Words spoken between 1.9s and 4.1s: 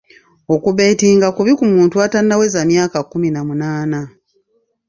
atannaweza myaka kkumi na munaana.